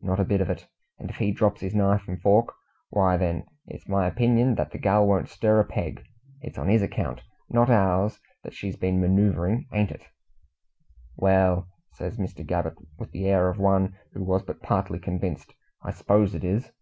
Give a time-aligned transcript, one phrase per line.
[0.00, 0.66] Not a bit of it;
[0.98, 2.52] and if he drops his knife and fork,
[2.90, 6.04] why then, it's my opinion that the gal won't stir a peg.
[6.40, 10.08] It's on his account, not ours, that she's been manoovering, ain't it?"
[11.14, 12.44] "Well!" says Mr.
[12.44, 16.72] Gabbett, with the air of one who was but partly convinced, "I s'pose it is."